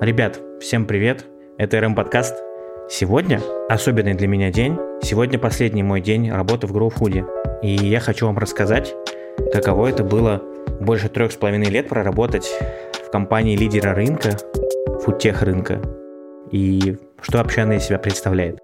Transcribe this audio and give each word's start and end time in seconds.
Ребят, 0.00 0.40
всем 0.60 0.86
привет, 0.86 1.24
это 1.56 1.80
РМ 1.80 1.94
Подкаст. 1.94 2.34
Сегодня 2.90 3.40
особенный 3.68 4.14
для 4.14 4.26
меня 4.26 4.50
день, 4.50 4.76
сегодня 5.02 5.38
последний 5.38 5.84
мой 5.84 6.00
день 6.00 6.30
работы 6.30 6.66
в 6.66 6.76
GrowFood. 6.76 7.60
И 7.62 7.68
я 7.68 8.00
хочу 8.00 8.26
вам 8.26 8.36
рассказать, 8.36 8.92
каково 9.52 9.86
это 9.86 10.02
было 10.02 10.42
больше 10.80 11.08
трех 11.08 11.30
с 11.30 11.36
половиной 11.36 11.70
лет 11.70 11.88
проработать 11.88 12.50
в 13.06 13.10
компании 13.10 13.56
лидера 13.56 13.94
рынка, 13.94 14.36
фудтех 15.02 15.42
рынка, 15.42 15.80
и 16.50 16.96
что 17.20 17.40
она 17.40 17.76
из 17.76 17.84
себя 17.84 17.98
представляет. 17.98 18.58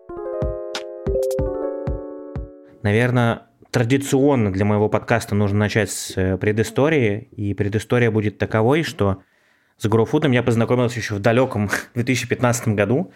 Наверное, 2.83 3.43
традиционно 3.71 4.53
для 4.53 4.65
моего 4.65 4.89
подкаста 4.89 5.35
нужно 5.37 5.61
начать 5.61 5.91
с 5.91 6.17
э, 6.17 6.37
предыстории, 6.37 7.29
и 7.37 7.55
предыстория 7.55 8.11
будет 8.11 8.39
таковой, 8.39 8.83
что 8.83 9.23
с 9.81 9.87
GrowFood 9.87 10.31
я 10.33 10.43
познакомился 10.43 10.99
еще 10.99 11.15
в 11.15 11.21
далеком 11.21 11.71
2015 11.95 12.69
году, 12.75 13.13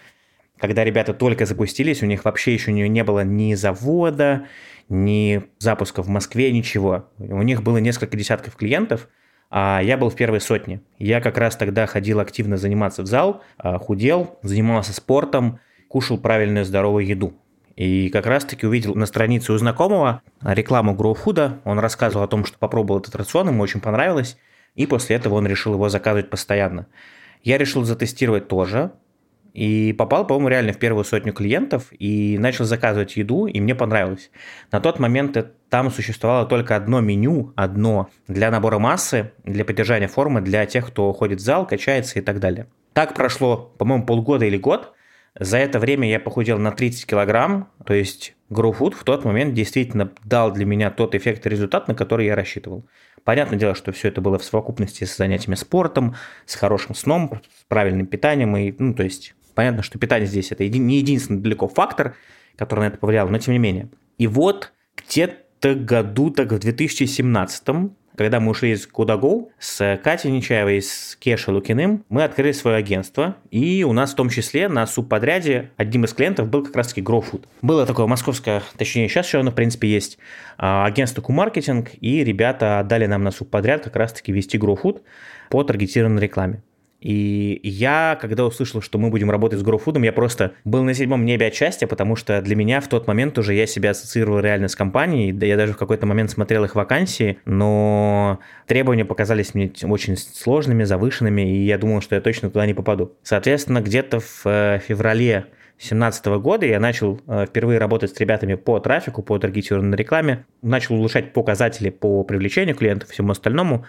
когда 0.57 0.83
ребята 0.83 1.13
только 1.13 1.45
запустились, 1.45 2.01
у 2.01 2.07
них 2.07 2.25
вообще 2.25 2.53
еще 2.53 2.71
не, 2.71 2.89
не 2.89 3.03
было 3.03 3.23
ни 3.23 3.53
завода, 3.53 4.47
ни 4.89 5.43
запуска 5.59 6.01
в 6.01 6.07
Москве, 6.07 6.51
ничего. 6.51 7.07
У 7.19 7.41
них 7.43 7.61
было 7.61 7.77
несколько 7.77 8.17
десятков 8.17 8.55
клиентов, 8.55 9.09
а 9.51 9.79
я 9.83 9.95
был 9.95 10.09
в 10.09 10.15
первой 10.15 10.41
сотне. 10.41 10.81
Я 10.97 11.21
как 11.21 11.37
раз 11.37 11.55
тогда 11.55 11.85
ходил 11.85 12.19
активно 12.19 12.57
заниматься 12.57 13.03
в 13.03 13.05
зал, 13.05 13.43
а, 13.57 13.77
худел, 13.77 14.39
занимался 14.41 14.91
спортом, 14.93 15.59
кушал 15.87 16.17
правильную 16.17 16.65
здоровую 16.65 17.05
еду. 17.05 17.35
И 17.75 18.09
как 18.09 18.25
раз-таки 18.25 18.65
увидел 18.65 18.95
на 18.95 19.05
странице 19.05 19.53
у 19.53 19.57
знакомого 19.57 20.23
рекламу 20.41 20.95
GrowFood. 20.95 21.59
Он 21.63 21.77
рассказывал 21.77 22.23
о 22.23 22.27
том, 22.27 22.43
что 22.43 22.57
попробовал 22.57 23.01
этот 23.01 23.15
рацион, 23.15 23.49
ему 23.49 23.61
очень 23.61 23.81
понравилось. 23.81 24.37
И 24.75 24.85
после 24.85 25.15
этого 25.15 25.35
он 25.35 25.47
решил 25.47 25.73
его 25.73 25.89
заказывать 25.89 26.29
постоянно. 26.29 26.87
Я 27.43 27.57
решил 27.57 27.83
затестировать 27.83 28.47
тоже. 28.47 28.91
И 29.53 29.93
попал, 29.93 30.27
по-моему, 30.27 30.49
реально 30.49 30.73
в 30.73 30.79
первую 30.79 31.05
сотню 31.05 31.31
клиентов 31.31 31.87
и 31.97 32.37
начал 32.37 32.65
заказывать 32.65 33.15
еду, 33.15 33.45
и 33.45 33.61
мне 33.61 33.73
понравилось. 33.73 34.29
На 34.69 34.81
тот 34.81 34.99
момент 34.99 35.37
там 35.69 35.91
существовало 35.91 36.45
только 36.45 36.75
одно 36.75 36.99
меню, 36.99 37.53
одно 37.55 38.09
для 38.27 38.51
набора 38.51 38.79
массы, 38.79 39.31
для 39.45 39.63
поддержания 39.63 40.09
формы, 40.09 40.41
для 40.41 40.65
тех, 40.65 40.85
кто 40.87 41.13
ходит 41.13 41.39
в 41.39 41.43
зал, 41.43 41.65
качается 41.65 42.19
и 42.19 42.21
так 42.21 42.41
далее. 42.41 42.67
Так 42.91 43.13
прошло, 43.13 43.73
по-моему, 43.77 44.05
полгода 44.05 44.45
или 44.45 44.57
год. 44.57 44.94
За 45.37 45.57
это 45.57 45.79
время 45.79 46.09
я 46.09 46.19
похудел 46.19 46.57
на 46.57 46.71
30 46.71 47.05
килограмм, 47.05 47.69
то 47.85 47.93
есть 47.93 48.35
GrowFood 48.49 48.95
в 48.95 49.03
тот 49.03 49.25
момент 49.25 49.53
действительно 49.53 50.11
дал 50.23 50.51
для 50.51 50.65
меня 50.65 50.91
тот 50.91 51.13
эффект 51.13 51.45
и 51.45 51.49
результат, 51.49 51.89
на 51.89 51.95
который 51.95 52.27
я 52.27 52.35
рассчитывал. 52.35 52.85
Понятное 53.25 53.59
дело, 53.59 53.75
что 53.75 53.91
все 53.91 54.07
это 54.07 54.21
было 54.21 54.37
в 54.39 54.45
совокупности 54.45 55.03
с 55.03 55.17
занятиями 55.17 55.55
спортом, 55.55 56.15
с 56.45 56.55
хорошим 56.55 56.95
сном, 56.95 57.41
с 57.59 57.65
правильным 57.65 58.05
питанием. 58.05 58.55
И, 58.55 58.73
ну, 58.77 58.93
то 58.93 59.03
есть 59.03 59.33
понятно, 59.55 59.83
что 59.83 59.99
питание 59.99 60.27
здесь 60.27 60.51
это 60.51 60.67
не 60.67 60.99
единственный 60.99 61.41
далеко 61.41 61.67
фактор, 61.67 62.15
который 62.55 62.81
на 62.81 62.87
это 62.87 62.97
повлиял, 62.97 63.27
но 63.27 63.37
тем 63.39 63.53
не 63.53 63.59
менее. 63.59 63.89
И 64.17 64.27
вот 64.27 64.71
где-то 64.95 65.75
году, 65.75 66.29
так 66.29 66.51
в 66.51 66.59
2017 66.59 67.67
когда 68.17 68.39
мы 68.39 68.51
ушли 68.51 68.71
из 68.71 68.87
Кудаго 68.87 69.49
с 69.59 69.99
Катей 70.03 70.31
Нечаевой, 70.31 70.81
с 70.81 71.15
Кешей 71.19 71.53
Лукиным, 71.53 72.03
мы 72.09 72.23
открыли 72.23 72.51
свое 72.51 72.77
агентство, 72.77 73.35
и 73.51 73.83
у 73.83 73.93
нас 73.93 74.13
в 74.13 74.15
том 74.15 74.29
числе 74.29 74.67
на 74.67 74.87
субподряде 74.87 75.71
одним 75.77 76.05
из 76.05 76.13
клиентов 76.13 76.49
был 76.49 76.63
как 76.63 76.75
раз-таки 76.75 77.01
GrowFood. 77.01 77.45
Было 77.61 77.85
такое 77.85 78.07
московское, 78.07 78.63
точнее 78.77 79.09
сейчас 79.09 79.27
еще 79.27 79.39
оно 79.39 79.51
в 79.51 79.55
принципе 79.55 79.87
есть, 79.87 80.17
а, 80.57 80.85
агентство 80.85 81.21
Q-маркетинг, 81.21 81.91
и 81.99 82.23
ребята 82.23 82.79
отдали 82.79 83.05
нам 83.05 83.23
на 83.23 83.31
субподряд 83.31 83.83
как 83.83 83.95
раз-таки 83.95 84.31
вести 84.31 84.57
GrowFood 84.57 85.01
по 85.49 85.63
таргетированной 85.63 86.21
рекламе. 86.21 86.61
И 87.05 87.59
я, 87.61 88.17
когда 88.19 88.45
услышал, 88.45 88.81
что 88.81 88.97
мы 88.97 89.11
будем 89.11 89.29
работать 89.29 89.59
с 89.59 89.63
GrowFood, 89.63 90.03
я 90.03 90.11
просто 90.11 90.53
был 90.63 90.81
на 90.81 90.95
седьмом 90.95 91.23
небе 91.23 91.45
от 91.45 91.87
потому 91.87 92.15
что 92.15 92.41
для 92.41 92.55
меня 92.55 92.81
в 92.81 92.87
тот 92.87 93.05
момент 93.05 93.37
уже 93.37 93.53
я 93.53 93.67
себя 93.67 93.91
ассоциировал 93.91 94.39
реально 94.39 94.69
с 94.69 94.75
компанией. 94.75 95.31
Да 95.31 95.45
я 95.45 95.55
даже 95.55 95.73
в 95.73 95.77
какой-то 95.77 96.07
момент 96.07 96.31
смотрел 96.31 96.63
их 96.63 96.73
вакансии, 96.73 97.37
но 97.45 98.39
требования 98.65 99.05
показались 99.05 99.53
мне 99.53 99.71
очень 99.83 100.17
сложными, 100.17 100.83
завышенными, 100.83 101.43
и 101.43 101.65
я 101.65 101.77
думал, 101.77 102.01
что 102.01 102.15
я 102.15 102.21
точно 102.21 102.49
туда 102.49 102.65
не 102.65 102.73
попаду. 102.73 103.13
Соответственно, 103.21 103.81
где-то 103.81 104.19
в 104.19 104.41
э, 104.45 104.79
феврале 104.79 105.45
2017 105.77 106.25
года 106.25 106.65
я 106.65 106.79
начал 106.79 107.21
э, 107.27 107.45
впервые 107.47 107.77
работать 107.77 108.15
с 108.15 108.19
ребятами 108.19 108.55
по 108.55 108.79
трафику, 108.79 109.21
по 109.21 109.37
таргетированной 109.37 109.95
рекламе, 109.95 110.47
начал 110.63 110.95
улучшать 110.95 111.33
показатели 111.33 111.91
по 111.91 112.23
привлечению 112.23 112.75
клиентов 112.75 113.09
и 113.09 113.13
всему 113.13 113.31
остальному. 113.31 113.85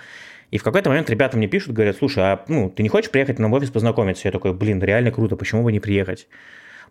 И 0.50 0.58
в 0.58 0.62
какой-то 0.62 0.90
момент 0.90 1.10
ребята 1.10 1.36
мне 1.36 1.48
пишут, 1.48 1.72
говорят, 1.72 1.96
слушай, 1.96 2.22
а 2.22 2.44
ну, 2.48 2.70
ты 2.70 2.82
не 2.82 2.88
хочешь 2.88 3.10
приехать 3.10 3.38
на 3.38 3.48
в 3.48 3.52
офис 3.52 3.70
познакомиться? 3.70 4.28
Я 4.28 4.32
такой, 4.32 4.52
блин, 4.52 4.82
реально 4.82 5.10
круто, 5.10 5.36
почему 5.36 5.62
бы 5.62 5.72
не 5.72 5.80
приехать? 5.80 6.28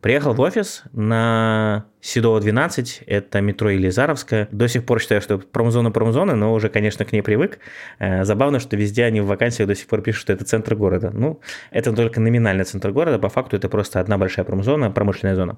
Приехал 0.01 0.33
в 0.33 0.41
офис 0.41 0.83
на 0.91 1.85
Седова 2.01 2.39
12, 2.39 3.03
это 3.07 3.41
метро 3.41 3.69
Елизаровская. 3.69 4.47
До 4.51 4.67
сих 4.67 4.85
пор 4.85 4.99
считаю, 5.01 5.21
что 5.21 5.37
промзона 5.39 5.89
промзона, 5.89 6.35
но 6.35 6.53
уже, 6.53 6.69
конечно, 6.69 7.05
к 7.05 7.11
ней 7.11 7.21
привык. 7.21 7.59
Э, 7.97 8.23
забавно, 8.23 8.59
что 8.59 8.75
везде 8.75 9.05
они 9.05 9.21
в 9.21 9.25
вакансиях 9.25 9.67
до 9.67 9.75
сих 9.75 9.87
пор 9.87 10.01
пишут, 10.01 10.21
что 10.21 10.33
это 10.33 10.45
центр 10.45 10.75
города. 10.75 11.11
Ну, 11.13 11.39
это 11.71 11.93
только 11.93 12.19
номинальный 12.19 12.65
центр 12.65 12.91
города, 12.91 13.17
по 13.19 13.29
факту 13.29 13.55
это 13.55 13.69
просто 13.69 13.99
одна 13.99 14.17
большая 14.17 14.45
промзона, 14.45 14.91
промышленная 14.91 15.35
зона. 15.35 15.57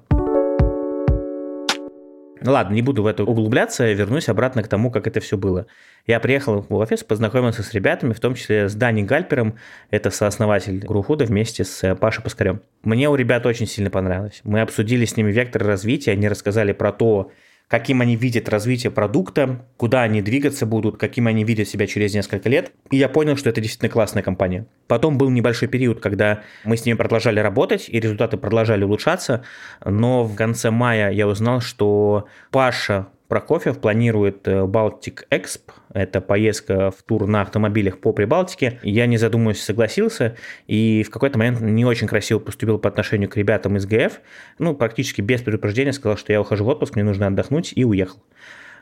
Ну 2.40 2.52
ладно, 2.52 2.74
не 2.74 2.82
буду 2.82 3.02
в 3.02 3.06
это 3.06 3.24
углубляться, 3.24 3.90
вернусь 3.92 4.28
обратно 4.28 4.62
к 4.62 4.68
тому, 4.68 4.90
как 4.90 5.06
это 5.06 5.20
все 5.20 5.36
было. 5.36 5.66
Я 6.06 6.20
приехал 6.20 6.64
в 6.68 6.74
офис, 6.74 7.04
познакомился 7.04 7.62
с 7.62 7.72
ребятами, 7.74 8.12
в 8.12 8.20
том 8.20 8.34
числе 8.34 8.68
с 8.68 8.74
Дани 8.74 9.02
Гальпером, 9.02 9.56
это 9.90 10.10
сооснователь 10.10 10.78
Грухуда 10.78 11.24
вместе 11.24 11.64
с 11.64 11.94
Пашей 11.96 12.22
Паскарем. 12.22 12.62
Мне 12.82 13.08
у 13.08 13.14
ребят 13.14 13.44
очень 13.46 13.66
сильно 13.66 13.90
понравилось. 13.90 14.40
Мы 14.44 14.60
обсудили 14.60 15.04
с 15.04 15.16
ними 15.16 15.30
вектор 15.32 15.64
развития, 15.64 16.12
они 16.12 16.28
рассказали 16.28 16.72
про 16.72 16.92
то, 16.92 17.30
каким 17.68 18.00
они 18.00 18.16
видят 18.16 18.48
развитие 18.48 18.90
продукта, 18.90 19.64
куда 19.76 20.02
они 20.02 20.22
двигаться 20.22 20.66
будут, 20.66 20.96
каким 20.96 21.26
они 21.26 21.44
видят 21.44 21.68
себя 21.68 21.86
через 21.86 22.14
несколько 22.14 22.48
лет. 22.48 22.72
И 22.90 22.96
я 22.96 23.08
понял, 23.08 23.36
что 23.36 23.50
это 23.50 23.60
действительно 23.60 23.90
классная 23.90 24.22
компания. 24.22 24.66
Потом 24.86 25.18
был 25.18 25.28
небольшой 25.28 25.68
период, 25.68 26.00
когда 26.00 26.42
мы 26.64 26.76
с 26.76 26.86
ними 26.86 26.96
продолжали 26.96 27.40
работать, 27.40 27.88
и 27.88 28.00
результаты 28.00 28.38
продолжали 28.38 28.84
улучшаться, 28.84 29.44
но 29.84 30.24
в 30.24 30.34
конце 30.34 30.70
мая 30.70 31.10
я 31.12 31.28
узнал, 31.28 31.60
что 31.60 32.26
Паша 32.50 33.08
Прокофьев 33.28 33.78
планирует 33.78 34.48
э, 34.48 34.62
Baltic 34.64 35.24
Exp, 35.30 35.60
это 35.92 36.22
поездка 36.22 36.90
в 36.90 37.02
тур 37.02 37.26
на 37.26 37.42
автомобилях 37.42 37.98
по 37.98 38.14
Прибалтике. 38.14 38.80
Я, 38.82 39.04
не 39.06 39.18
задумываясь, 39.18 39.62
согласился, 39.62 40.34
и 40.66 41.02
в 41.02 41.10
какой-то 41.10 41.38
момент 41.38 41.60
не 41.60 41.84
очень 41.84 42.06
красиво 42.06 42.38
поступил 42.38 42.78
по 42.78 42.88
отношению 42.88 43.28
к 43.28 43.36
ребятам 43.36 43.76
из 43.76 43.84
ГФ. 43.84 44.20
Ну, 44.58 44.74
практически 44.74 45.20
без 45.20 45.42
предупреждения 45.42 45.92
сказал, 45.92 46.16
что 46.16 46.32
я 46.32 46.40
ухожу 46.40 46.64
в 46.64 46.68
отпуск, 46.68 46.94
мне 46.94 47.04
нужно 47.04 47.26
отдохнуть, 47.26 47.74
и 47.76 47.84
уехал. 47.84 48.18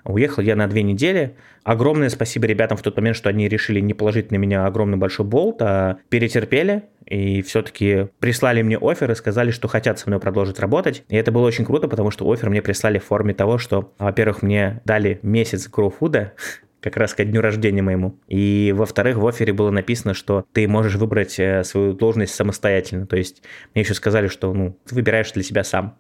Уехал 0.07 0.43
я 0.43 0.57
на 0.57 0.67
две 0.69 0.83
недели. 0.83 1.37
Огромное 1.65 2.09
спасибо 2.09 2.47
ребятам 2.47 2.77
в 2.77 2.83
тот 2.83 2.97
момент, 2.97 3.17
что 3.17 3.29
они 3.29 3.49
решили 3.49 3.81
не 3.81 3.95
положить 3.95 4.31
на 4.31 4.37
меня 4.37 4.67
огромный 4.67 4.99
большой 4.99 5.27
болт, 5.27 5.61
а 5.61 5.99
перетерпели 6.09 6.85
и 7.07 7.43
все-таки 7.43 8.09
прислали 8.19 8.63
мне 8.63 8.79
офер 8.79 9.11
и 9.11 9.15
сказали, 9.15 9.51
что 9.51 9.69
хотят 9.69 9.99
со 9.99 10.09
мной 10.09 10.21
продолжить 10.21 10.59
работать. 10.59 11.05
И 11.09 11.17
это 11.17 11.31
было 11.33 11.47
очень 11.47 11.65
круто, 11.65 11.89
потому 11.89 12.11
что 12.11 12.31
офер 12.31 12.51
мне 12.51 12.63
прислали 12.63 12.99
в 12.99 13.05
форме 13.05 13.35
того, 13.35 13.59
что, 13.59 13.93
во-первых, 13.99 14.43
мне 14.43 14.81
дали 14.85 15.21
месяц 15.23 15.69
гроуфуда, 15.69 16.33
как 16.81 16.97
раз 16.97 17.15
ко 17.15 17.25
дню 17.25 17.41
рождения 17.41 17.83
моему. 17.83 18.19
И, 18.29 18.73
во-вторых, 18.77 19.17
в 19.17 19.27
офере 19.27 19.53
было 19.53 19.71
написано, 19.71 20.15
что 20.15 20.45
ты 20.53 20.69
можешь 20.69 20.95
выбрать 20.97 21.39
э, 21.39 21.65
свою 21.65 21.93
должность 21.93 22.35
самостоятельно. 22.35 23.07
То 23.07 23.17
есть 23.17 23.43
мне 23.75 23.83
еще 23.83 23.95
сказали, 23.95 24.29
что 24.29 24.53
ну, 24.53 24.77
ты 24.87 24.95
выбираешь 24.95 25.33
для 25.33 25.43
себя 25.43 25.65
сам. 25.65 25.99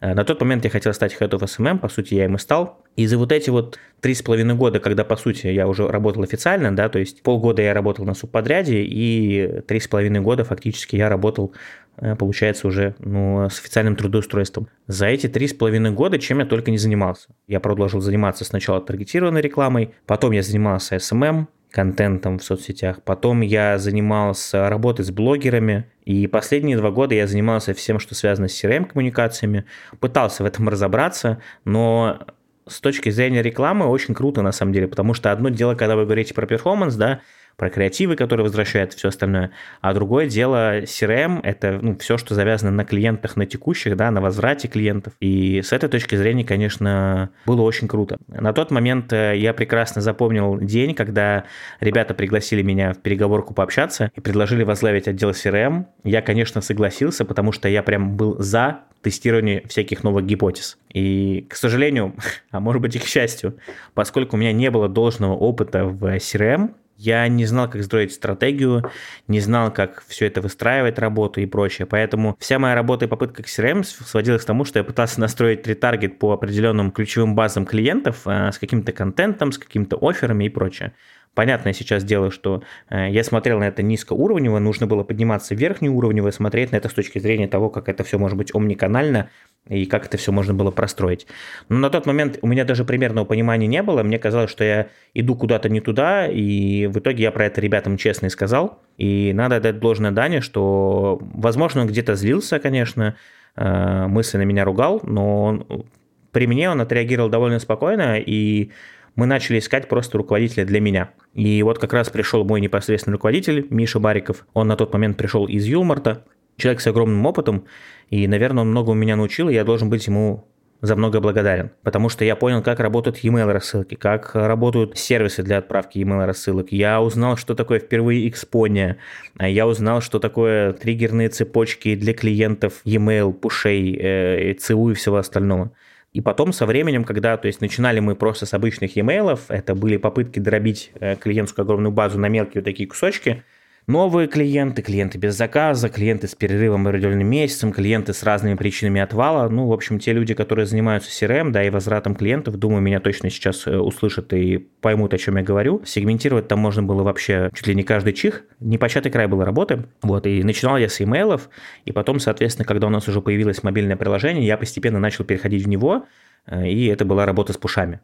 Э, 0.00 0.14
на 0.14 0.24
тот 0.24 0.40
момент 0.40 0.64
я 0.64 0.70
хотел 0.70 0.92
стать 0.94 1.16
Head 1.18 1.30
of 1.30 1.42
SMM, 1.42 1.78
по 1.78 1.88
сути, 1.88 2.14
я 2.14 2.24
им 2.24 2.36
и 2.36 2.38
стал. 2.38 2.82
И 2.96 3.06
за 3.06 3.18
вот 3.18 3.32
эти 3.32 3.50
вот 3.50 3.78
три 4.00 4.14
с 4.14 4.22
половиной 4.22 4.54
года, 4.54 4.80
когда, 4.80 5.04
по 5.04 5.16
сути, 5.16 5.46
я 5.48 5.68
уже 5.68 5.86
работал 5.86 6.22
официально, 6.22 6.74
да, 6.74 6.88
то 6.88 6.98
есть 6.98 7.22
полгода 7.22 7.62
я 7.62 7.74
работал 7.74 8.04
на 8.04 8.14
субподряде, 8.14 8.82
и 8.82 9.60
три 9.66 9.80
с 9.80 9.88
половиной 9.88 10.20
года 10.20 10.44
фактически 10.44 10.96
я 10.96 11.08
работал, 11.08 11.52
э, 11.98 12.16
получается, 12.16 12.66
уже 12.66 12.94
ну, 12.98 13.48
с 13.50 13.58
официальным 13.60 13.96
трудоустройством. 13.96 14.68
За 14.86 15.06
эти 15.06 15.28
три 15.28 15.46
с 15.46 15.54
половиной 15.54 15.90
года 15.90 16.18
чем 16.18 16.40
я 16.40 16.46
только 16.46 16.70
не 16.70 16.78
занимался. 16.78 17.28
Я 17.46 17.60
продолжил 17.60 18.00
заниматься 18.00 18.44
сначала 18.44 18.80
таргетированной 18.80 19.40
рекламой, 19.40 19.94
потом 20.06 20.32
я 20.32 20.42
занимался 20.42 20.96
SMM, 20.96 21.46
контентом 21.70 22.38
в 22.38 22.44
соцсетях. 22.44 23.02
Потом 23.02 23.40
я 23.40 23.78
занимался 23.78 24.68
работой 24.68 25.04
с 25.04 25.10
блогерами. 25.10 25.86
И 26.04 26.26
последние 26.26 26.76
два 26.76 26.90
года 26.90 27.14
я 27.14 27.26
занимался 27.26 27.74
всем, 27.74 27.98
что 27.98 28.14
связано 28.14 28.48
с 28.48 28.64
CRM-коммуникациями. 28.64 29.64
Пытался 30.00 30.42
в 30.42 30.46
этом 30.46 30.68
разобраться, 30.68 31.40
но 31.64 32.26
с 32.66 32.80
точки 32.80 33.10
зрения 33.10 33.42
рекламы 33.42 33.86
очень 33.86 34.14
круто 34.14 34.42
на 34.42 34.52
самом 34.52 34.72
деле, 34.72 34.88
потому 34.88 35.14
что 35.14 35.32
одно 35.32 35.48
дело, 35.48 35.74
когда 35.74 35.96
вы 35.96 36.04
говорите 36.04 36.34
про 36.34 36.46
перформанс, 36.46 36.94
да, 36.94 37.20
про 37.60 37.68
креативы, 37.68 38.16
которые 38.16 38.44
возвращают 38.44 38.94
все 38.94 39.08
остальное. 39.08 39.50
А 39.82 39.92
другое 39.92 40.26
дело, 40.26 40.80
CRM— 40.80 41.40
это 41.42 41.78
ну, 41.82 41.94
все, 41.98 42.16
что 42.16 42.34
завязано 42.34 42.70
на 42.70 42.86
клиентах, 42.86 43.36
на 43.36 43.44
текущих, 43.44 43.96
да, 43.96 44.10
на 44.10 44.22
возврате 44.22 44.66
клиентов. 44.66 45.12
И 45.20 45.60
с 45.60 45.74
этой 45.74 45.90
точки 45.90 46.14
зрения, 46.14 46.42
конечно, 46.42 47.28
было 47.44 47.60
очень 47.60 47.86
круто. 47.86 48.16
На 48.28 48.54
тот 48.54 48.70
момент 48.70 49.12
э, 49.12 49.34
я 49.36 49.52
прекрасно 49.52 50.00
запомнил 50.00 50.58
день, 50.58 50.94
когда 50.94 51.44
ребята 51.80 52.14
пригласили 52.14 52.62
меня 52.62 52.94
в 52.94 52.98
переговорку 52.98 53.52
пообщаться 53.52 54.10
и 54.16 54.20
предложили 54.22 54.62
возглавить 54.62 55.06
отдел 55.06 55.32
CRM. 55.32 55.84
Я, 56.02 56.22
конечно, 56.22 56.62
согласился, 56.62 57.26
потому 57.26 57.52
что 57.52 57.68
я 57.68 57.82
прям 57.82 58.16
был 58.16 58.38
за 58.38 58.84
тестирование 59.02 59.66
всяких 59.66 60.02
новых 60.02 60.24
гипотез. 60.24 60.78
И, 60.92 61.46
к 61.48 61.56
сожалению, 61.56 62.14
а 62.50 62.60
может 62.60 62.80
быть 62.82 62.96
и 62.96 62.98
к 62.98 63.04
счастью, 63.04 63.56
поскольку 63.94 64.36
у 64.36 64.38
меня 64.38 64.52
не 64.52 64.70
было 64.70 64.88
должного 64.88 65.34
опыта 65.34 65.84
в 65.84 66.04
CRM, 66.16 66.70
я 67.00 67.26
не 67.28 67.46
знал, 67.46 67.68
как 67.68 67.82
строить 67.82 68.12
стратегию, 68.12 68.90
не 69.26 69.40
знал, 69.40 69.72
как 69.72 70.04
все 70.06 70.26
это 70.26 70.42
выстраивать, 70.42 70.98
работу 70.98 71.40
и 71.40 71.46
прочее. 71.46 71.86
Поэтому 71.86 72.36
вся 72.38 72.58
моя 72.58 72.74
работа 72.74 73.06
и 73.06 73.08
попытка 73.08 73.42
к 73.42 73.46
CRM 73.46 73.84
сводилась 73.84 74.42
к 74.42 74.46
тому, 74.46 74.66
что 74.66 74.78
я 74.78 74.84
пытался 74.84 75.18
настроить 75.18 75.66
ретаргет 75.66 76.18
по 76.18 76.32
определенным 76.32 76.90
ключевым 76.90 77.34
базам 77.34 77.64
клиентов 77.64 78.20
а, 78.26 78.52
с 78.52 78.58
каким-то 78.58 78.92
контентом, 78.92 79.50
с 79.50 79.58
какими-то 79.58 79.96
офферами 80.00 80.44
и 80.44 80.48
прочее. 80.50 80.92
Понятное 81.34 81.72
сейчас 81.72 82.02
дело, 82.02 82.32
что 82.32 82.62
э, 82.88 83.08
я 83.10 83.22
смотрел 83.22 83.60
на 83.60 83.68
это 83.68 83.82
низкоуровнево, 83.82 84.58
нужно 84.58 84.88
было 84.88 85.04
подниматься 85.04 85.54
верхнеуровнево 85.54 86.28
и 86.28 86.32
смотреть 86.32 86.72
на 86.72 86.76
это 86.76 86.88
с 86.88 86.92
точки 86.92 87.20
зрения 87.20 87.46
того, 87.46 87.70
как 87.70 87.88
это 87.88 88.02
все 88.02 88.18
может 88.18 88.36
быть 88.36 88.52
омниканально 88.52 89.30
и 89.68 89.86
как 89.86 90.06
это 90.06 90.16
все 90.16 90.32
можно 90.32 90.54
было 90.54 90.72
простроить. 90.72 91.28
Но 91.68 91.78
на 91.78 91.88
тот 91.90 92.04
момент 92.06 92.38
у 92.42 92.48
меня 92.48 92.64
даже 92.64 92.84
примерного 92.84 93.24
понимания 93.24 93.68
не 93.68 93.82
было. 93.82 94.02
Мне 94.02 94.18
казалось, 94.18 94.50
что 94.50 94.64
я 94.64 94.88
иду 95.14 95.36
куда-то 95.36 95.68
не 95.68 95.80
туда, 95.80 96.26
и 96.26 96.86
в 96.86 96.98
итоге 96.98 97.22
я 97.24 97.30
про 97.30 97.46
это 97.46 97.60
ребятам 97.60 97.96
честно 97.96 98.26
и 98.26 98.30
сказал. 98.30 98.80
И 98.96 99.32
надо 99.32 99.60
дать 99.60 99.78
должное 99.78 100.10
Дане, 100.10 100.40
что, 100.40 101.20
возможно, 101.20 101.82
он 101.82 101.86
где-то 101.86 102.16
злился, 102.16 102.58
конечно, 102.58 103.14
э, 103.54 104.06
мысленно 104.08 104.42
меня 104.42 104.64
ругал, 104.64 105.00
но 105.04 105.44
он, 105.44 105.86
при 106.32 106.48
мне 106.48 106.68
он 106.70 106.80
отреагировал 106.80 107.28
довольно 107.28 107.60
спокойно, 107.60 108.18
и 108.18 108.72
мы 109.14 109.26
начали 109.26 109.58
искать 109.58 109.88
просто 109.88 110.18
руководителя 110.18 110.64
для 110.64 110.80
меня. 110.80 111.10
И 111.34 111.62
вот 111.62 111.78
как 111.78 111.92
раз 111.92 112.10
пришел 112.10 112.44
мой 112.44 112.60
непосредственный 112.60 113.14
руководитель, 113.14 113.66
Миша 113.70 113.98
Бариков. 113.98 114.46
Он 114.54 114.68
на 114.68 114.76
тот 114.76 114.92
момент 114.92 115.16
пришел 115.16 115.46
из 115.46 115.64
Юлмарта, 115.64 116.24
человек 116.56 116.80
с 116.80 116.86
огромным 116.86 117.24
опытом, 117.26 117.64
и, 118.10 118.26
наверное, 118.26 118.62
он 118.62 118.70
много 118.70 118.90
у 118.90 118.94
меня 118.94 119.16
научил, 119.16 119.48
и 119.48 119.54
я 119.54 119.64
должен 119.64 119.88
быть 119.88 120.06
ему 120.06 120.46
за 120.82 120.96
многое 120.96 121.20
благодарен, 121.20 121.72
потому 121.82 122.08
что 122.08 122.24
я 122.24 122.36
понял, 122.36 122.62
как 122.62 122.80
работают 122.80 123.18
e-mail 123.18 123.52
рассылки, 123.52 123.96
как 123.96 124.34
работают 124.34 124.96
сервисы 124.96 125.42
для 125.42 125.58
отправки 125.58 125.98
e-mail 125.98 126.24
рассылок. 126.24 126.72
Я 126.72 127.02
узнал, 127.02 127.36
что 127.36 127.54
такое 127.54 127.80
впервые 127.80 128.28
экспония, 128.28 128.96
я 129.38 129.66
узнал, 129.66 130.00
что 130.00 130.18
такое 130.18 130.72
триггерные 130.72 131.28
цепочки 131.28 131.94
для 131.94 132.14
клиентов 132.14 132.80
e-mail, 132.84 133.32
пушей, 133.32 133.94
э, 134.00 134.54
ЦУ 134.54 134.90
и 134.90 134.94
всего 134.94 135.16
остального. 135.16 135.72
И 136.12 136.20
потом 136.20 136.52
со 136.52 136.66
временем, 136.66 137.04
когда, 137.04 137.36
то 137.36 137.46
есть 137.46 137.60
начинали 137.60 138.00
мы 138.00 138.16
просто 138.16 138.44
с 138.46 138.54
обычных 138.54 138.96
e-mail, 138.96 139.38
это 139.48 139.74
были 139.74 139.96
попытки 139.96 140.40
дробить 140.40 140.90
э, 140.98 141.16
клиентскую 141.16 141.64
огромную 141.64 141.92
базу 141.92 142.18
на 142.18 142.26
мелкие 142.26 142.60
вот 142.60 142.64
такие 142.64 142.88
кусочки– 142.88 143.44
Новые 143.90 144.28
клиенты, 144.28 144.82
клиенты 144.82 145.18
без 145.18 145.36
заказа, 145.36 145.88
клиенты 145.88 146.28
с 146.28 146.36
перерывом 146.36 146.86
определенным 146.86 147.26
месяцем, 147.26 147.72
клиенты 147.72 148.12
с 148.12 148.22
разными 148.22 148.54
причинами 148.54 149.00
отвала. 149.00 149.48
Ну, 149.48 149.66
в 149.66 149.72
общем, 149.72 149.98
те 149.98 150.12
люди, 150.12 150.32
которые 150.32 150.66
занимаются 150.66 151.10
CRM, 151.10 151.50
да, 151.50 151.64
и 151.64 151.70
возвратом 151.70 152.14
клиентов, 152.14 152.56
думаю, 152.56 152.82
меня 152.82 153.00
точно 153.00 153.30
сейчас 153.30 153.66
э, 153.66 153.76
услышат 153.76 154.32
и 154.32 154.58
поймут, 154.58 155.12
о 155.12 155.18
чем 155.18 155.38
я 155.38 155.42
говорю. 155.42 155.82
Сегментировать 155.84 156.46
там 156.46 156.60
можно 156.60 156.84
было 156.84 157.02
вообще 157.02 157.50
чуть 157.52 157.66
ли 157.66 157.74
не 157.74 157.82
каждый 157.82 158.12
чих. 158.12 158.44
Непочатый 158.60 159.10
край 159.10 159.26
был 159.26 159.42
работы. 159.42 159.86
Вот, 160.02 160.24
и 160.24 160.44
начинал 160.44 160.78
я 160.78 160.88
с 160.88 161.00
имейлов, 161.00 161.50
и 161.84 161.90
потом, 161.90 162.20
соответственно, 162.20 162.66
когда 162.66 162.86
у 162.86 162.90
нас 162.90 163.08
уже 163.08 163.20
появилось 163.20 163.64
мобильное 163.64 163.96
приложение, 163.96 164.46
я 164.46 164.56
постепенно 164.56 165.00
начал 165.00 165.24
переходить 165.24 165.64
в 165.64 165.68
него, 165.68 166.06
э, 166.46 166.68
и 166.68 166.86
это 166.86 167.04
была 167.04 167.26
работа 167.26 167.52
с 167.52 167.56
пушами. 167.56 167.98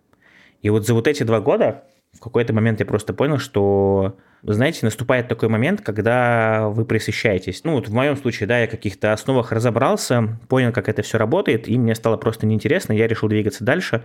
И 0.62 0.68
вот 0.68 0.84
за 0.84 0.94
вот 0.94 1.06
эти 1.06 1.22
два 1.22 1.38
года 1.38 1.84
в 2.16 2.20
какой-то 2.20 2.52
момент 2.52 2.80
я 2.80 2.86
просто 2.86 3.14
понял, 3.14 3.38
что 3.38 4.16
знаете, 4.42 4.80
наступает 4.82 5.28
такой 5.28 5.48
момент, 5.48 5.80
когда 5.80 6.68
вы 6.68 6.84
присыщаетесь. 6.84 7.62
Ну, 7.64 7.72
вот 7.72 7.88
в 7.88 7.92
моем 7.92 8.16
случае, 8.16 8.46
да, 8.46 8.60
я 8.60 8.66
в 8.66 8.70
каких-то 8.70 9.12
основах 9.12 9.52
разобрался, 9.52 10.38
понял, 10.48 10.72
как 10.72 10.88
это 10.88 11.02
все 11.02 11.18
работает, 11.18 11.68
и 11.68 11.78
мне 11.78 11.94
стало 11.94 12.16
просто 12.16 12.46
неинтересно, 12.46 12.92
я 12.92 13.08
решил 13.08 13.28
двигаться 13.28 13.64
дальше. 13.64 14.04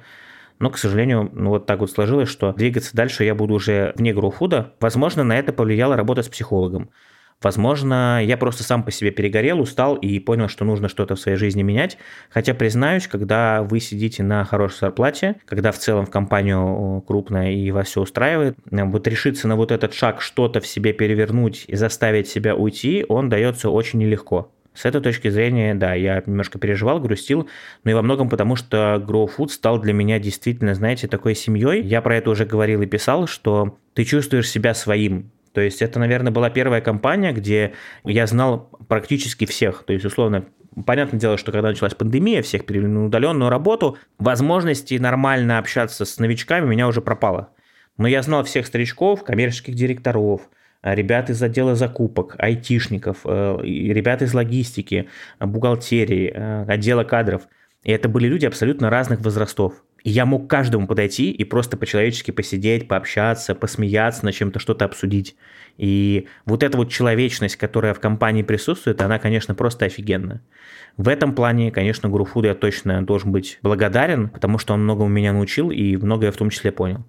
Но, 0.59 0.69
к 0.69 0.77
сожалению, 0.77 1.29
ну, 1.33 1.49
вот 1.49 1.65
так 1.65 1.79
вот 1.79 1.91
сложилось, 1.91 2.29
что 2.29 2.53
двигаться 2.53 2.95
дальше 2.95 3.23
я 3.23 3.33
буду 3.35 3.55
уже 3.55 3.93
вне 3.95 4.13
гроуфуда. 4.13 4.73
Возможно, 4.79 5.23
на 5.23 5.37
это 5.37 5.53
повлияла 5.53 5.95
работа 5.95 6.21
с 6.21 6.29
психологом. 6.29 6.91
Возможно, 7.41 8.23
я 8.23 8.37
просто 8.37 8.63
сам 8.63 8.83
по 8.83 8.91
себе 8.91 9.09
перегорел, 9.09 9.59
устал 9.59 9.95
и 9.95 10.19
понял, 10.19 10.47
что 10.47 10.63
нужно 10.63 10.89
что-то 10.89 11.15
в 11.15 11.19
своей 11.19 11.37
жизни 11.37 11.63
менять. 11.63 11.97
Хотя, 12.29 12.53
признаюсь, 12.53 13.07
когда 13.07 13.63
вы 13.63 13.79
сидите 13.79 14.21
на 14.21 14.45
хорошей 14.45 14.81
зарплате, 14.81 15.37
когда 15.45 15.71
в 15.71 15.77
целом 15.79 16.05
в 16.05 16.11
компанию 16.11 17.01
крупная 17.07 17.51
и 17.51 17.71
вас 17.71 17.87
все 17.87 18.01
устраивает, 18.01 18.57
вот 18.69 19.07
решиться 19.07 19.47
на 19.47 19.55
вот 19.55 19.71
этот 19.71 19.93
шаг, 19.93 20.21
что-то 20.21 20.61
в 20.61 20.67
себе 20.67 20.93
перевернуть 20.93 21.65
и 21.67 21.75
заставить 21.75 22.27
себя 22.27 22.55
уйти, 22.55 23.05
он 23.09 23.29
дается 23.29 23.69
очень 23.69 23.99
нелегко. 23.99 24.51
С 24.73 24.85
этой 24.85 25.01
точки 25.01 25.29
зрения, 25.29 25.75
да, 25.75 25.95
я 25.95 26.23
немножко 26.25 26.57
переживал, 26.57 27.01
грустил, 27.01 27.49
но 27.83 27.91
и 27.91 27.93
во 27.93 28.01
многом 28.01 28.29
потому, 28.29 28.55
что 28.55 29.03
Grow 29.05 29.29
Food 29.35 29.49
стал 29.49 29.79
для 29.79 29.91
меня 29.91 30.17
действительно, 30.17 30.73
знаете, 30.75 31.09
такой 31.09 31.35
семьей. 31.35 31.81
Я 31.81 32.01
про 32.01 32.15
это 32.15 32.29
уже 32.29 32.45
говорил 32.45 32.81
и 32.81 32.85
писал, 32.85 33.27
что 33.27 33.77
ты 33.93 34.05
чувствуешь 34.05 34.49
себя 34.49 34.73
своим, 34.73 35.29
то 35.53 35.61
есть 35.61 35.81
это, 35.81 35.99
наверное, 35.99 36.31
была 36.31 36.49
первая 36.49 36.81
компания, 36.81 37.33
где 37.33 37.73
я 38.03 38.27
знал 38.27 38.69
практически 38.87 39.45
всех. 39.45 39.83
То 39.83 39.93
есть, 39.93 40.05
условно, 40.05 40.45
понятное 40.85 41.19
дело, 41.19 41.37
что 41.37 41.51
когда 41.51 41.69
началась 41.69 41.93
пандемия, 41.93 42.41
всех 42.41 42.65
перевели 42.65 42.87
на 42.87 43.05
удаленную 43.05 43.49
работу, 43.49 43.97
возможности 44.17 44.95
нормально 44.95 45.57
общаться 45.57 46.05
с 46.05 46.17
новичками 46.19 46.65
у 46.65 46.69
меня 46.69 46.87
уже 46.87 47.01
пропало. 47.01 47.49
Но 47.97 48.07
я 48.07 48.21
знал 48.21 48.43
всех 48.43 48.65
старичков, 48.65 49.23
коммерческих 49.23 49.75
директоров, 49.75 50.49
ребят 50.81 51.29
из 51.29 51.43
отдела 51.43 51.75
закупок, 51.75 52.35
айтишников, 52.37 53.19
э, 53.25 53.57
ребят 53.61 54.21
из 54.21 54.33
логистики, 54.33 55.09
бухгалтерии, 55.39 56.31
э, 56.33 56.65
отдела 56.67 57.03
кадров. 57.03 57.43
И 57.83 57.91
это 57.91 58.09
были 58.09 58.27
люди 58.27 58.45
абсолютно 58.45 58.89
разных 58.89 59.21
возрастов. 59.21 59.83
Я 60.03 60.25
мог 60.25 60.49
каждому 60.49 60.87
подойти 60.87 61.31
и 61.31 61.43
просто 61.43 61.77
по-человечески 61.77 62.31
посидеть, 62.31 62.87
пообщаться, 62.87 63.53
посмеяться, 63.53 64.25
на 64.25 64.31
чем-то 64.31 64.59
что-то 64.59 64.85
обсудить. 64.85 65.35
И 65.77 66.27
вот 66.45 66.63
эта 66.63 66.77
вот 66.77 66.91
человечность, 66.91 67.55
которая 67.55 67.93
в 67.93 67.99
компании 67.99 68.43
присутствует, 68.43 69.01
она, 69.01 69.19
конечно, 69.19 69.53
просто 69.55 69.85
офигенная. 69.85 70.41
В 70.97 71.07
этом 71.07 71.33
плане, 71.33 71.71
конечно, 71.71 72.09
Гуруфуду 72.09 72.47
я 72.47 72.55
точно 72.55 73.03
должен 73.05 73.31
быть 73.31 73.59
благодарен, 73.61 74.29
потому 74.29 74.57
что 74.57 74.73
он 74.73 74.83
многому 74.83 75.09
меня 75.09 75.33
научил 75.33 75.71
и 75.71 75.95
многое 75.95 76.31
в 76.31 76.37
том 76.37 76.49
числе 76.49 76.71
понял. 76.71 77.05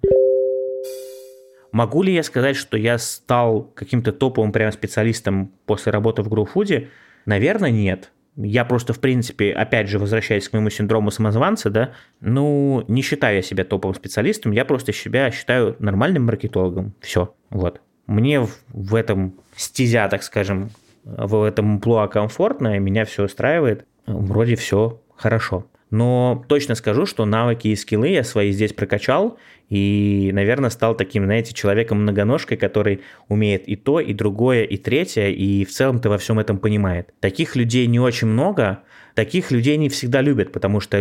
Могу 1.71 2.03
ли 2.03 2.13
я 2.13 2.21
сказать, 2.21 2.55
что 2.55 2.77
я 2.77 2.99
стал 2.99 3.63
каким-то 3.73 4.13
топовым 4.13 4.51
прям 4.51 4.71
специалистом 4.71 5.51
после 5.65 5.91
работы 5.91 6.21
в 6.21 6.29
Груфуде? 6.29 6.89
Наверное, 7.25 7.71
нет. 7.71 8.11
Я 8.35 8.65
просто, 8.65 8.93
в 8.93 8.99
принципе, 8.99 9.51
опять 9.53 9.87
же, 9.87 9.99
возвращаясь 9.99 10.49
к 10.49 10.53
моему 10.53 10.69
синдрому 10.69 11.11
самозванца, 11.11 11.69
да, 11.69 11.91
ну, 12.19 12.83
не 12.87 13.01
считаю 13.01 13.37
я 13.37 13.41
себя 13.41 13.63
топовым 13.63 13.95
специалистом, 13.95 14.51
я 14.51 14.65
просто 14.65 14.91
себя 14.91 15.29
считаю 15.29 15.75
нормальным 15.79 16.25
маркетологом. 16.25 16.93
Все, 16.99 17.35
вот. 17.49 17.81
Мне 18.07 18.41
в, 18.41 18.49
в 18.69 18.95
этом 18.95 19.35
стезя, 19.55 20.07
так 20.07 20.23
скажем, 20.23 20.71
в 21.03 21.43
этом 21.43 21.79
плуа 21.79 22.07
комфортно, 22.07 22.79
меня 22.79 23.05
все 23.05 23.25
устраивает. 23.25 23.85
Вроде 24.07 24.55
все 24.55 25.01
хорошо. 25.15 25.65
Но 25.93 26.43
точно 26.47 26.73
скажу, 26.73 27.05
что 27.05 27.23
навыки 27.23 27.67
и 27.67 27.75
скиллы 27.75 28.07
я 28.07 28.23
свои 28.23 28.51
здесь 28.51 28.73
прокачал, 28.73 29.37
и, 29.69 30.31
наверное, 30.33 30.71
стал 30.71 30.97
таким, 30.97 31.25
знаете, 31.25 31.53
человеком-многоножкой, 31.53 32.57
который 32.57 33.01
умеет 33.27 33.67
и 33.67 33.75
то, 33.75 33.99
и 33.99 34.11
другое, 34.11 34.63
и 34.63 34.77
третье, 34.77 35.27
и 35.27 35.63
в 35.63 35.69
целом-то 35.69 36.09
во 36.09 36.17
всем 36.17 36.39
этом 36.39 36.57
понимает. 36.57 37.13
Таких 37.19 37.55
людей 37.55 37.85
не 37.85 37.99
очень 37.99 38.27
много, 38.27 38.79
таких 39.13 39.51
людей 39.51 39.77
не 39.77 39.87
всегда 39.87 40.21
любят, 40.21 40.51
потому 40.51 40.79
что 40.79 40.99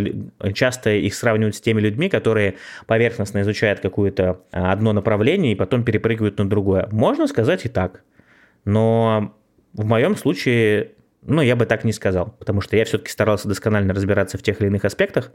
часто 0.52 0.90
их 0.90 1.14
сравнивают 1.14 1.56
с 1.56 1.62
теми 1.62 1.80
людьми, 1.80 2.10
которые 2.10 2.56
поверхностно 2.86 3.40
изучают 3.40 3.80
какое-то 3.80 4.42
а, 4.52 4.72
одно 4.72 4.92
направление 4.92 5.52
и 5.52 5.56
потом 5.56 5.84
перепрыгивают 5.84 6.36
на 6.36 6.46
другое. 6.46 6.86
Можно 6.92 7.26
сказать 7.28 7.64
и 7.64 7.70
так. 7.70 8.04
Но 8.66 9.34
в 9.72 9.86
моем 9.86 10.16
случае 10.16 10.90
ну, 11.22 11.40
я 11.40 11.56
бы 11.56 11.66
так 11.66 11.84
не 11.84 11.92
сказал, 11.92 12.34
потому 12.38 12.60
что 12.60 12.76
я 12.76 12.84
все-таки 12.84 13.10
старался 13.10 13.48
досконально 13.48 13.94
разбираться 13.94 14.38
в 14.38 14.42
тех 14.42 14.60
или 14.60 14.68
иных 14.68 14.84
аспектах. 14.84 15.32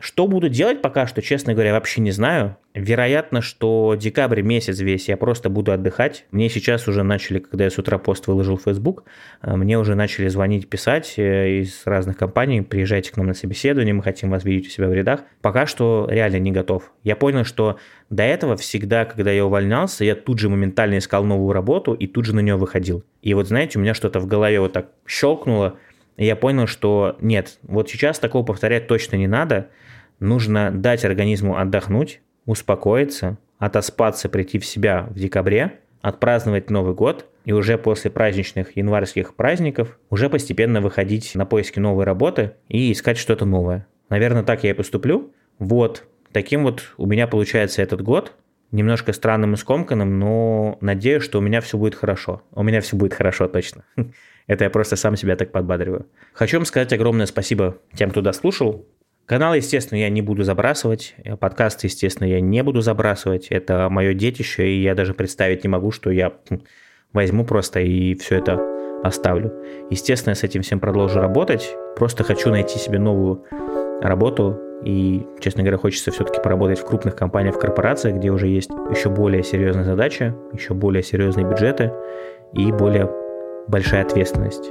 Что 0.00 0.26
буду 0.26 0.48
делать 0.48 0.82
пока 0.82 1.06
что, 1.06 1.22
честно 1.22 1.54
говоря, 1.54 1.72
вообще 1.72 2.00
не 2.00 2.10
знаю. 2.10 2.56
Вероятно, 2.74 3.40
что 3.40 3.94
декабрь 3.98 4.42
месяц 4.42 4.80
весь 4.80 5.08
я 5.08 5.16
просто 5.16 5.48
буду 5.48 5.72
отдыхать. 5.72 6.26
Мне 6.32 6.48
сейчас 6.48 6.88
уже 6.88 7.04
начали, 7.04 7.38
когда 7.38 7.64
я 7.64 7.70
с 7.70 7.78
утра 7.78 7.98
пост 7.98 8.26
выложил 8.26 8.56
в 8.56 8.62
Facebook, 8.62 9.04
э, 9.42 9.54
мне 9.54 9.78
уже 9.78 9.94
начали 9.94 10.28
звонить, 10.28 10.68
писать 10.68 11.14
э, 11.16 11.60
из 11.60 11.82
разных 11.86 12.16
компаний, 12.16 12.62
приезжайте 12.62 13.12
к 13.12 13.16
нам 13.16 13.28
на 13.28 13.34
собеседование, 13.34 13.94
мы 13.94 14.02
хотим 14.02 14.30
вас 14.30 14.44
видеть 14.44 14.66
у 14.66 14.70
себя 14.70 14.88
в 14.88 14.92
рядах. 14.92 15.20
Пока 15.40 15.66
что 15.66 16.08
реально 16.10 16.38
не 16.38 16.50
готов. 16.50 16.92
Я 17.04 17.14
понял, 17.14 17.44
что 17.44 17.78
до 18.10 18.24
этого 18.24 18.56
всегда, 18.56 19.04
когда 19.04 19.30
я 19.30 19.46
увольнялся, 19.46 20.04
я 20.04 20.16
тут 20.16 20.40
же 20.40 20.48
моментально 20.48 20.98
искал 20.98 21.24
новую 21.24 21.52
работу 21.52 21.94
и 21.94 22.08
тут 22.08 22.24
же 22.24 22.34
на 22.34 22.40
нее 22.40 22.56
выходил. 22.56 23.04
И 23.22 23.32
вот 23.34 23.46
знаете, 23.46 23.78
у 23.78 23.82
меня 23.82 23.94
что-то 23.94 24.18
в 24.18 24.26
голове 24.26 24.58
вот 24.58 24.72
так 24.72 24.88
щелкнуло, 25.06 25.78
я 26.16 26.36
понял, 26.36 26.66
что 26.66 27.16
нет, 27.20 27.58
вот 27.62 27.90
сейчас 27.90 28.18
такого 28.18 28.44
повторять 28.44 28.86
точно 28.86 29.16
не 29.16 29.26
надо, 29.26 29.70
нужно 30.24 30.70
дать 30.72 31.04
организму 31.04 31.56
отдохнуть, 31.56 32.20
успокоиться, 32.46 33.38
отоспаться, 33.58 34.28
прийти 34.28 34.58
в 34.58 34.66
себя 34.66 35.06
в 35.10 35.18
декабре, 35.18 35.80
отпраздновать 36.02 36.70
Новый 36.70 36.94
год 36.94 37.26
и 37.44 37.52
уже 37.52 37.78
после 37.78 38.10
праздничных 38.10 38.76
январских 38.76 39.34
праздников 39.34 39.98
уже 40.10 40.28
постепенно 40.28 40.80
выходить 40.80 41.34
на 41.34 41.46
поиски 41.46 41.78
новой 41.78 42.04
работы 42.04 42.52
и 42.68 42.92
искать 42.92 43.18
что-то 43.18 43.44
новое. 43.44 43.86
Наверное, 44.08 44.42
так 44.42 44.64
я 44.64 44.70
и 44.70 44.74
поступлю. 44.74 45.32
Вот, 45.58 46.04
таким 46.32 46.64
вот 46.64 46.92
у 46.96 47.06
меня 47.06 47.26
получается 47.26 47.82
этот 47.82 48.02
год. 48.02 48.32
Немножко 48.70 49.12
странным 49.12 49.54
и 49.54 49.56
скомканным, 49.56 50.18
но 50.18 50.78
надеюсь, 50.80 51.22
что 51.22 51.38
у 51.38 51.40
меня 51.40 51.60
все 51.60 51.78
будет 51.78 51.94
хорошо. 51.94 52.42
У 52.50 52.62
меня 52.62 52.80
все 52.80 52.96
будет 52.96 53.14
хорошо 53.14 53.46
точно. 53.46 53.84
Это 54.46 54.64
я 54.64 54.70
просто 54.70 54.96
сам 54.96 55.16
себя 55.16 55.36
так 55.36 55.52
подбадриваю. 55.52 56.06
Хочу 56.32 56.58
вам 56.58 56.66
сказать 56.66 56.92
огромное 56.92 57.26
спасибо 57.26 57.78
тем, 57.94 58.10
кто 58.10 58.20
дослушал. 58.20 58.86
Канал, 59.26 59.54
естественно, 59.54 59.98
я 59.98 60.10
не 60.10 60.20
буду 60.20 60.42
забрасывать, 60.42 61.14
подкаст, 61.40 61.82
естественно, 61.84 62.28
я 62.28 62.40
не 62.40 62.62
буду 62.62 62.82
забрасывать, 62.82 63.46
это 63.48 63.88
мое 63.88 64.12
детище, 64.12 64.68
и 64.68 64.82
я 64.82 64.94
даже 64.94 65.14
представить 65.14 65.64
не 65.64 65.68
могу, 65.68 65.92
что 65.92 66.10
я 66.10 66.34
возьму 67.14 67.46
просто 67.46 67.80
и 67.80 68.14
все 68.16 68.36
это 68.36 68.60
оставлю. 69.02 69.50
Естественно, 69.88 70.32
я 70.32 70.34
с 70.34 70.42
этим 70.42 70.60
всем 70.60 70.78
продолжу 70.78 71.20
работать, 71.20 71.74
просто 71.96 72.22
хочу 72.22 72.50
найти 72.50 72.78
себе 72.78 72.98
новую 72.98 73.46
работу, 74.02 74.60
и, 74.84 75.26
честно 75.40 75.62
говоря, 75.62 75.78
хочется 75.78 76.10
все-таки 76.10 76.42
поработать 76.42 76.78
в 76.78 76.84
крупных 76.84 77.16
компаниях, 77.16 77.54
в 77.54 77.58
корпорациях, 77.58 78.16
где 78.16 78.30
уже 78.30 78.48
есть 78.48 78.68
еще 78.90 79.08
более 79.08 79.42
серьезная 79.42 79.84
задача, 79.84 80.36
еще 80.52 80.74
более 80.74 81.02
серьезные 81.02 81.46
бюджеты 81.46 81.90
и 82.52 82.70
более 82.70 83.10
большая 83.68 84.02
ответственность. 84.02 84.70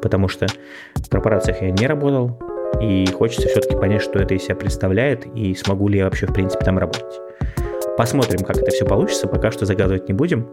Потому 0.00 0.28
что 0.28 0.46
в 0.94 1.10
корпорациях 1.10 1.60
я 1.60 1.70
не 1.70 1.86
работал, 1.86 2.40
и 2.80 3.06
хочется 3.06 3.48
все-таки 3.48 3.76
понять, 3.76 4.02
что 4.02 4.18
это 4.18 4.34
из 4.34 4.44
себя 4.44 4.56
представляет, 4.56 5.26
и 5.34 5.54
смогу 5.54 5.88
ли 5.88 5.98
я 5.98 6.04
вообще, 6.04 6.26
в 6.26 6.32
принципе, 6.32 6.64
там 6.64 6.78
работать. 6.78 7.20
Посмотрим, 7.96 8.40
как 8.40 8.56
это 8.56 8.70
все 8.70 8.86
получится, 8.86 9.28
пока 9.28 9.50
что 9.50 9.66
загадывать 9.66 10.08
не 10.08 10.14
будем. 10.14 10.48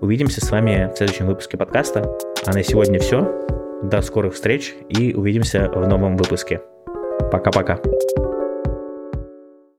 Увидимся 0.00 0.44
с 0.44 0.50
вами 0.50 0.90
в 0.92 0.96
следующем 0.96 1.26
выпуске 1.26 1.56
подкаста. 1.56 2.18
А 2.44 2.52
на 2.52 2.62
сегодня 2.62 2.98
все. 2.98 3.46
До 3.82 4.02
скорых 4.02 4.34
встреч 4.34 4.74
и 4.88 5.14
увидимся 5.14 5.70
в 5.74 5.86
новом 5.86 6.16
выпуске. 6.16 6.60
Пока-пока. 7.30 7.80